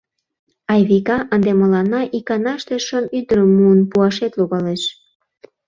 [0.73, 4.83] —Айвика, ынде мыланна иканаште шым ӱдырым муын пуашет логалеш.